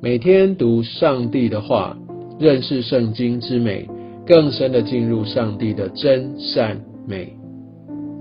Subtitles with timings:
[0.00, 1.98] 每天读上帝的话，
[2.38, 3.88] 认识圣经之美，
[4.24, 7.36] 更深的进入上帝的真善美。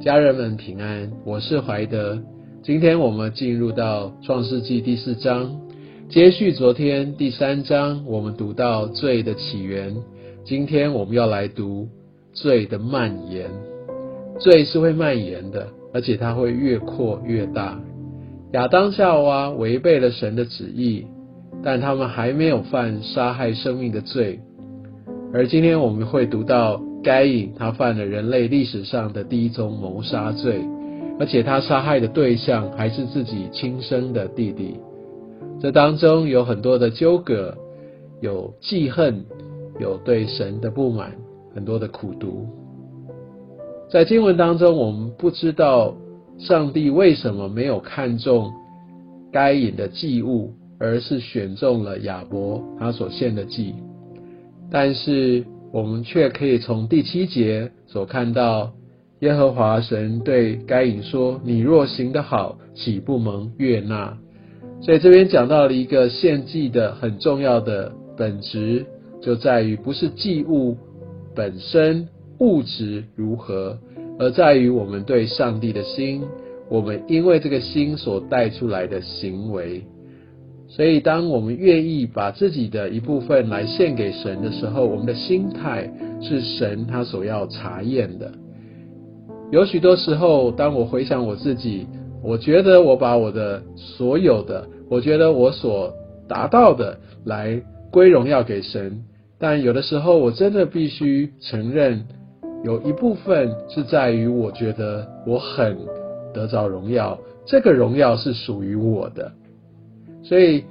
[0.02, 2.20] 家人们平安，我是怀德。
[2.64, 5.56] 今天我们进入到创世纪第四章，
[6.10, 9.96] 接续昨天第三章，我们读到罪的起源。
[10.44, 11.88] 今天我们要来读
[12.34, 13.52] 罪的蔓延。
[14.40, 17.80] 罪是会蔓延的，而且它会越扩越大。
[18.54, 21.06] 亚当夏娃违背了神的旨意，
[21.64, 24.40] 但他们还没有犯杀害生命的罪。
[25.34, 30.62] 而今天我们会读到该隐，他犯了人类历史上的第一宗谋杀罪，
[31.20, 34.80] 而且他杀害的对象还是自己亲生的弟弟。
[35.60, 37.56] 这当中有很多的纠葛，
[38.22, 39.26] 有记恨，
[39.80, 41.12] 有对神的不满，
[41.54, 42.48] 很多的苦读。
[43.90, 45.96] 在经文当中，我们不知道
[46.38, 48.52] 上帝为什么没有看中
[49.32, 53.76] 该隐的祭物，而是选中了亚伯他所献的祭。
[54.72, 58.74] 但是我们却可以从第七节所看到，
[59.20, 64.18] 耶和华神对该隐说：“你若行得好，岂不蒙悦纳？”
[64.82, 68.86] 所以这边讲到了一个献祭的很重要的本质，
[69.22, 70.78] 就在于不是祭物
[71.36, 72.08] 本身。
[72.40, 73.76] 物质如何，
[74.20, 76.22] 而在于我们对上帝的心，
[76.70, 79.82] 我们因为这个心所带出来的行为。
[80.70, 85.90] 所以，当我们愿意把自己的一部分来献给神的时候，我们的心态
[86.22, 88.32] 是神他所要查验的。
[89.50, 91.88] 有许多时候，当我回想我自己，
[92.22, 95.94] 我觉得我把我的所有的，我觉得我所
[96.28, 99.02] 达到的来归荣耀给神，
[99.40, 102.04] 但有的时候，我真的必须承认。
[102.64, 105.78] 有一部分是在于，我觉得我很
[106.34, 109.32] 得着荣耀，这个荣耀是属于我的，
[110.28, 110.64] 所以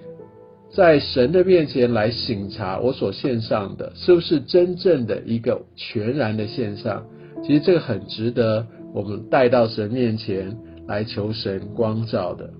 [0.75, 7.07] 在神的面前来省察我所献上的是不是真正的一个全然的献上。
[7.45, 10.57] 其实这个很值得我们带到神面前
[10.87, 12.51] 来求神光照的。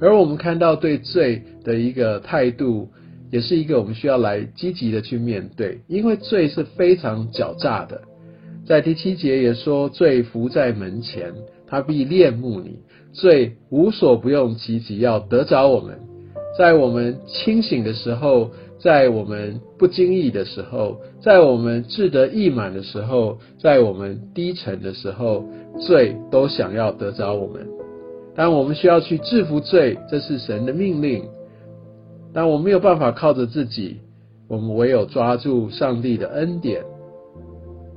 [0.00, 2.88] 而我们看到对罪的一个态度。
[3.32, 8.02] 也是一个我们需要来积极的去面对，因为罪是非常狡诈的。
[8.64, 11.32] 在第七节也说，罪伏在门前，
[11.66, 12.78] 他必恋慕你。
[13.14, 15.98] 罪无所不用其极，要得着我们。
[16.58, 25.44] 在我们清醒的时候，在我们不经意的时候，在我们志得意满的时候，在我们低沉的时候，
[25.80, 27.66] 罪都想要得着我们。
[28.36, 31.24] 但我们需要去制服罪，这是神的命令。
[32.32, 33.98] 但我没有办法靠着自己，
[34.48, 36.82] 我们唯有抓住上帝的恩典，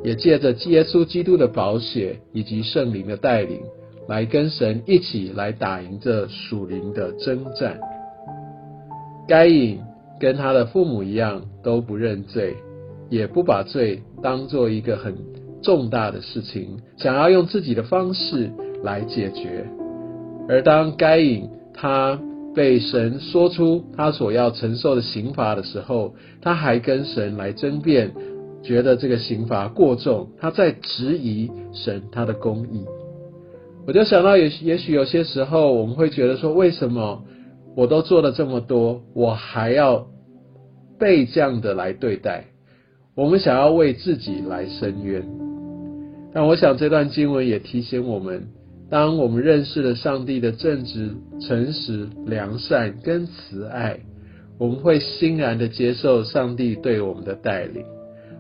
[0.03, 3.61] 也借着耶稣基督的宝血以及圣灵的带领，
[4.07, 7.79] 来跟神一起来打赢这属灵的征战。
[9.27, 9.79] 该隐
[10.19, 12.55] 跟他的父母一样，都不认罪，
[13.09, 15.15] 也不把罪当做一个很
[15.61, 18.51] 重大的事情，想要用自己的方式
[18.83, 19.65] 来解决。
[20.47, 22.19] 而当该隐他。
[22.55, 28.11] 被神说出他所要承受的刑罚的时候，他还跟神来争辩，
[28.63, 32.83] 觉得这个刑罚过重，他在质疑神他的公义。
[33.87, 37.23] 我就想到，也也许有些时候我们会觉得说，为什么
[37.73, 40.05] 我都做了这么多，我还要
[40.99, 42.43] 被这样的来对待？
[43.15, 45.23] 我们想要为自己来伸冤，
[46.33, 48.49] 但我想这段经文也提醒我们。
[48.89, 53.99] 当我们认识了上帝的正直、诚实、良善跟慈爱，
[54.57, 57.85] 我们会欣然的接受上帝对我们的带领。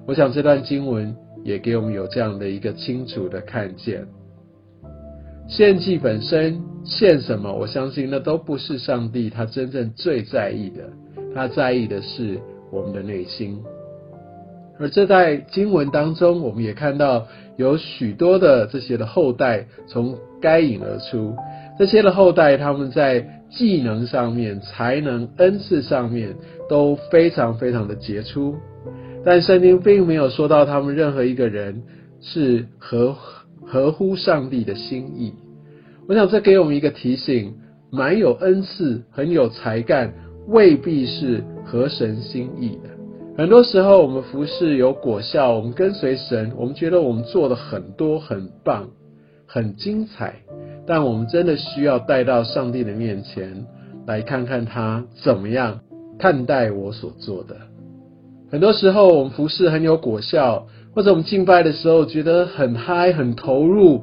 [0.05, 4.05] 我想这段经文也给我们有这样的一个清楚的看见。
[5.47, 10.89] 献祭本身献什么，我相信那都不是上帝他真正最在意的，
[11.33, 12.37] 他在意的是
[12.69, 13.57] 我们的内心。
[14.79, 17.25] 而这在经文当中，我们也看到
[17.55, 21.33] 有许多的这些的后代从该隐而出。
[21.79, 26.35] 这些的后代，他们在技能上面、才能、恩赐上面
[26.69, 28.55] 都非常非常的杰出。
[29.23, 31.81] 但圣经并没有说到他们任何一个人
[32.21, 33.15] 是合
[33.67, 35.33] 合乎上帝的心意。
[36.07, 37.53] 我想这给我们一个提醒：
[37.91, 40.13] 蛮有恩赐、很有才干，
[40.47, 42.89] 未必是合神心意的。
[43.37, 48.89] 很多时候，我们服侍有果效，我们跟随神，我们觉得我们做的很多很棒、
[49.45, 50.35] 很精彩，
[50.87, 53.67] 但我们真的需要带到上帝的面前，
[54.07, 55.81] 来看看他怎么样
[56.17, 57.57] 看待我所做的。
[58.49, 60.67] 很多时候，我们服侍很有果效，
[60.97, 64.01] 或者我们敬拜的时候觉得很嗨、很投入，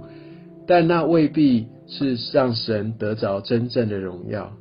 [0.64, 4.52] 但那未必是让神得着真正的荣耀。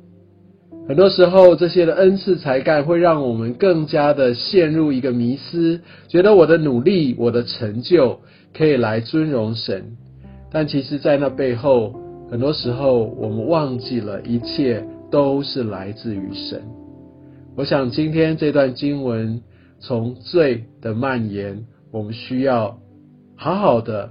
[0.88, 8.18] 很多时候，这些的恩赐才干会让我们更加的陷入一个迷思，觉得我的努力、我的成就
[8.52, 9.96] 可以来尊荣神。
[10.50, 11.94] 但其实，在那背后，
[12.32, 16.60] 很多时候我们忘记了一切都是来自于神。
[17.54, 19.40] 我想今天这段经文
[19.78, 22.76] 从罪的蔓延，我们需要
[23.36, 24.10] 好好的。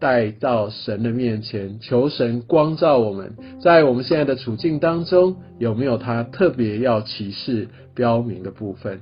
[0.00, 3.32] 带到神的面前，求神光照我们，
[3.62, 9.00] 在我们现在的处境当中，有没有他特别要启示标明的部分？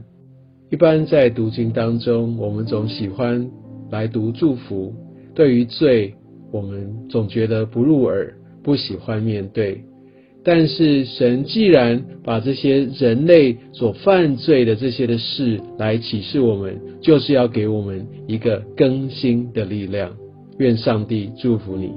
[0.70, 3.50] 一般在读经当中，我们总喜欢
[3.90, 4.94] 来读祝福。
[5.35, 6.14] 对于罪，
[6.52, 8.32] 我们总觉得不入耳，
[8.62, 9.82] 不喜欢面对。
[10.44, 20.11] 但是神既然把这些人类所犯罪的这些的事来启示我们，就是要给我们一个更新的力量。
[20.59, 21.91] 愿上帝祝福你。